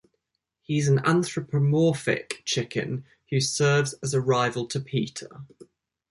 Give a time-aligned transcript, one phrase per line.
[0.63, 5.41] He is an anthropomorphic chicken who serves as a rival to Peter.